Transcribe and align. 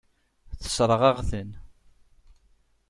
Tessṛeɣ-aɣ-ten. 0.61 1.51